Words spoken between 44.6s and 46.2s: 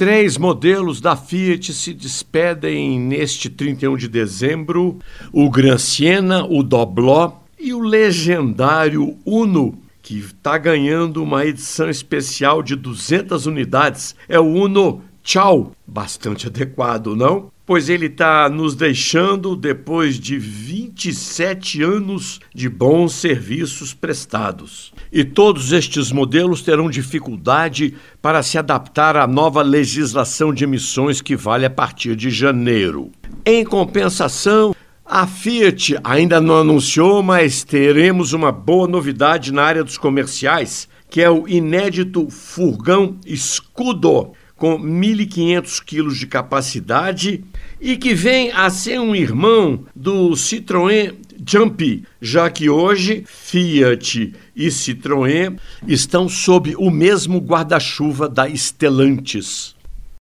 com 1.500 quilos